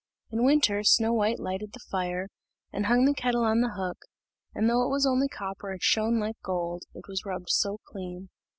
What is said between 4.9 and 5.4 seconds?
only